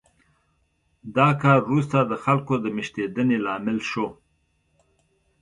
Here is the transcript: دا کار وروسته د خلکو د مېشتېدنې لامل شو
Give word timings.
دا 1.15 1.27
کار 1.41 1.59
وروسته 1.65 1.97
د 2.03 2.13
خلکو 2.23 2.53
د 2.63 2.65
مېشتېدنې 2.75 3.37
لامل 3.45 3.79
شو 3.89 4.07